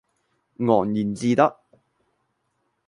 [0.57, 1.59] 昂然自得